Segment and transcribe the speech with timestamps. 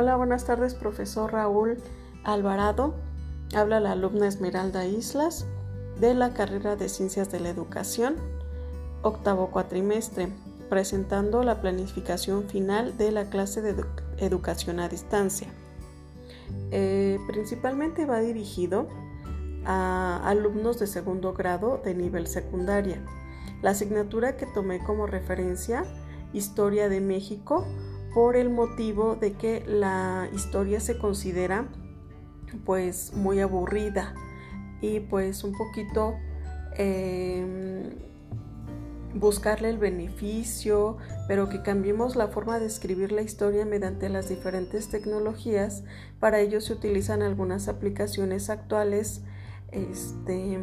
[0.00, 1.76] Hola, buenas tardes, profesor Raúl
[2.22, 2.94] Alvarado.
[3.52, 5.44] Habla la alumna Esmeralda Islas
[5.98, 8.14] de la carrera de Ciencias de la Educación,
[9.02, 10.28] octavo cuatrimestre,
[10.70, 13.74] presentando la planificación final de la clase de
[14.18, 15.48] educación a distancia.
[16.70, 18.86] Eh, principalmente va dirigido
[19.64, 23.02] a alumnos de segundo grado de nivel secundaria.
[23.62, 25.82] La asignatura que tomé como referencia,
[26.32, 27.66] Historia de México,
[28.18, 31.68] por el motivo de que la historia se considera
[32.64, 34.12] pues muy aburrida
[34.80, 36.16] y pues un poquito
[36.76, 37.90] em,
[39.14, 40.96] buscarle el beneficio,
[41.28, 45.84] pero que cambiemos la forma de escribir la historia mediante las diferentes tecnologías.
[46.18, 49.22] Para ello se utilizan algunas aplicaciones actuales
[49.70, 50.58] este,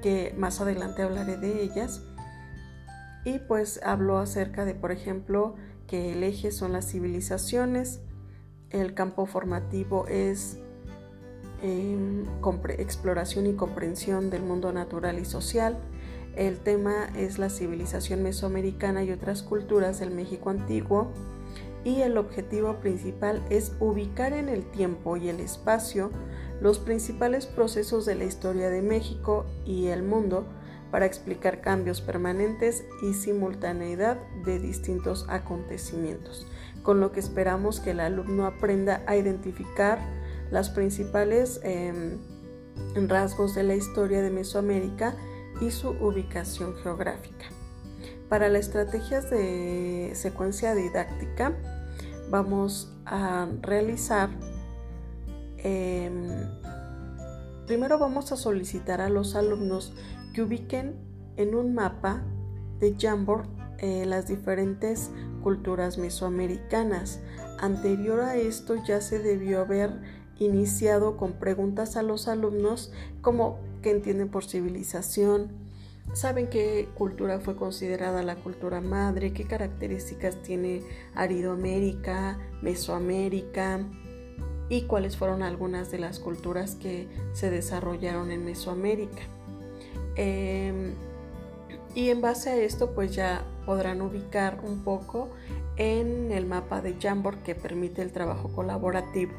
[0.00, 2.07] que más adelante hablaré de ellas.
[3.28, 5.54] Y pues hablo acerca de, por ejemplo,
[5.86, 8.00] que el eje son las civilizaciones,
[8.70, 10.56] el campo formativo es
[11.62, 12.24] em,
[12.78, 15.76] exploración y comprensión del mundo natural y social,
[16.36, 21.12] el tema es la civilización mesoamericana y otras culturas del México antiguo
[21.84, 26.10] y el objetivo principal es ubicar en el tiempo y el espacio
[26.62, 30.46] los principales procesos de la historia de México y el mundo
[30.90, 36.46] para explicar cambios permanentes y simultaneidad de distintos acontecimientos,
[36.82, 39.98] con lo que esperamos que el alumno aprenda a identificar
[40.50, 42.18] las principales em,
[43.08, 45.14] rasgos de la historia de Mesoamérica
[45.60, 47.46] y su ubicación geográfica.
[48.28, 51.54] Para las estrategias de secuencia didáctica
[52.30, 54.28] vamos a realizar
[55.58, 56.28] em,
[57.66, 59.94] primero vamos a solicitar a los alumnos
[60.32, 60.94] que ubiquen
[61.36, 62.22] en un mapa
[62.80, 63.46] de Jamboard
[63.78, 65.10] eh, las diferentes
[65.42, 67.20] culturas mesoamericanas.
[67.60, 70.00] Anterior a esto ya se debió haber
[70.38, 75.48] iniciado con preguntas a los alumnos como qué entienden por civilización,
[76.12, 80.82] saben qué cultura fue considerada la cultura madre, qué características tiene
[81.14, 83.80] Aridoamérica, Mesoamérica
[84.68, 89.22] y cuáles fueron algunas de las culturas que se desarrollaron en Mesoamérica.
[90.18, 90.94] Em,
[91.94, 95.30] y en base a esto pues ya podrán ubicar un poco
[95.76, 99.32] en el mapa de Jamboard que permite el trabajo colaborativo.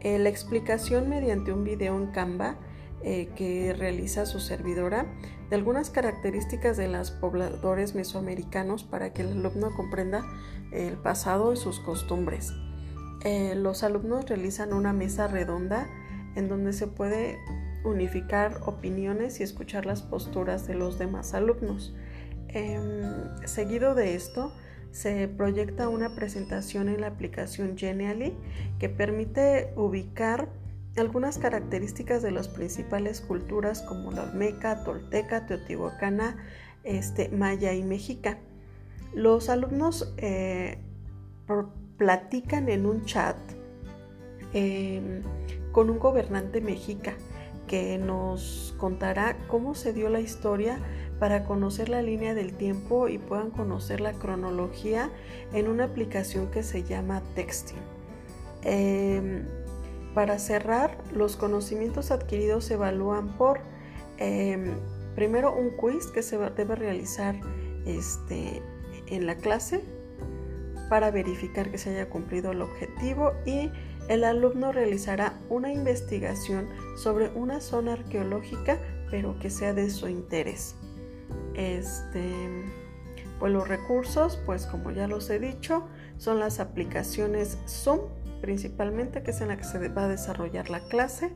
[0.00, 2.56] Eh, la explicación mediante un video en Canva
[3.02, 5.06] eh, que realiza su servidora
[5.50, 10.24] de algunas características de los pobladores mesoamericanos para que el alumno comprenda
[10.70, 12.52] el pasado y sus costumbres.
[13.24, 15.88] Eh, los alumnos realizan una mesa redonda
[16.36, 17.38] en donde se puede
[17.84, 21.94] unificar opiniones y escuchar las posturas de los demás alumnos.
[22.48, 24.52] Em, seguido de esto,
[24.90, 28.34] se proyecta una presentación en la aplicación Genially
[28.78, 30.48] que permite ubicar
[30.96, 36.36] algunas características de las principales culturas como la Olmeca, Tolteca, Teotihuacana,
[36.84, 38.38] este, Maya y Mexica.
[39.14, 40.78] Los alumnos eh,
[41.96, 43.36] platican en un chat
[44.52, 45.22] em,
[45.72, 47.14] con un gobernante mexica
[47.68, 50.80] que nos contará cómo se dio la historia
[51.20, 55.10] para conocer la línea del tiempo y puedan conocer la cronología
[55.52, 57.78] en una aplicación que se llama Texting.
[58.62, 59.46] Em,
[60.14, 63.60] para cerrar, los conocimientos adquiridos se evalúan por
[64.16, 64.74] em,
[65.14, 67.36] primero un quiz que se debe realizar
[67.86, 68.62] este,
[69.06, 69.84] en la clase
[70.88, 73.70] para verificar que se haya cumplido el objetivo y
[74.08, 78.78] el alumno realizará una investigación sobre una zona arqueológica
[79.10, 80.74] pero que sea de su interés.
[81.54, 82.34] Este,
[83.38, 85.84] pues los recursos, pues como ya los he dicho,
[86.18, 88.00] son las aplicaciones Zoom
[88.40, 91.32] principalmente, que es en la que se va a desarrollar la clase,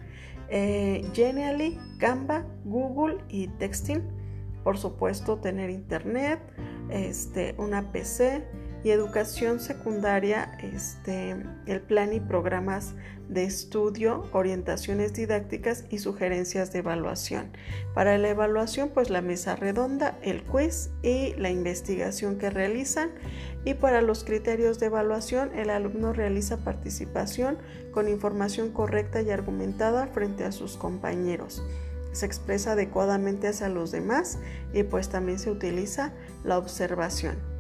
[0.49, 4.03] eh, Genially, Canva, Google y Texting.
[4.63, 6.39] Por supuesto, tener internet,
[6.91, 8.45] este, una PC,
[8.85, 11.37] y educación secundaria, este,
[11.67, 12.95] el plan y programas
[13.29, 17.53] de estudio, orientaciones didácticas y sugerencias de evaluación.
[17.95, 23.11] Para la evaluación, pues la mesa redonda, el quiz y la investigación que realizan.
[23.65, 27.59] Y para los criterios de evaluación, el alumno realiza participación
[27.93, 31.63] con información correcta y argumentada frente a sus compañeros
[32.13, 34.39] se expresa adecuadamente hacia los demás
[34.75, 36.13] y pues también se utiliza
[36.45, 37.52] la observación.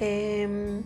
[0.00, 0.82] Em,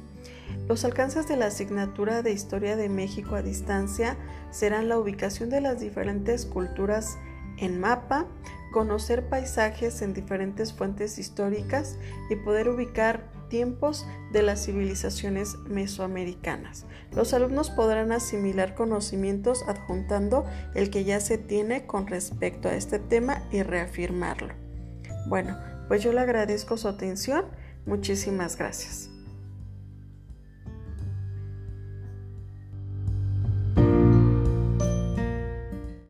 [0.69, 4.17] los alcances de la asignatura de Historia de México a distancia
[4.51, 7.19] serán la ubicación de las diferentes culturas
[7.59, 8.27] en mapa,
[8.73, 11.99] conocer paisajes en diferentes fuentes históricas
[12.31, 16.87] y poder ubicar tiempos de las civilizaciones mesoamericanas.
[17.15, 22.99] Los alumnos podrán asimilar conocimientos adjuntando el que ya se tiene con respecto a este
[22.99, 24.55] tema y reafirmarlo.
[25.27, 27.45] Bueno, pues yo le agradezco su atención.
[27.87, 29.12] Muchísimas gracias.